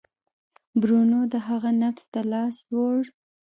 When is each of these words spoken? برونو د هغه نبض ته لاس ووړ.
برونو 0.81 1.19
د 1.33 1.35
هغه 1.47 1.69
نبض 1.81 2.03
ته 2.13 2.21
لاس 2.31 2.57
ووړ. 2.73 3.01